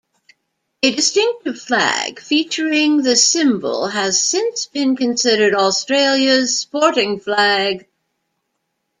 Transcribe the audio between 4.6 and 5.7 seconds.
been considered